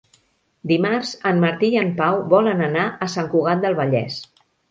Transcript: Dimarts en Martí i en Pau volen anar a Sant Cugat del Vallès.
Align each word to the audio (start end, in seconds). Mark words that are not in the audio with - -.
Dimarts 0.69 1.11
en 1.31 1.41
Martí 1.43 1.69
i 1.75 1.77
en 1.83 1.91
Pau 2.01 2.17
volen 2.33 2.65
anar 2.69 2.87
a 3.07 3.09
Sant 3.17 3.31
Cugat 3.37 3.63
del 3.67 3.79
Vallès. 3.81 4.19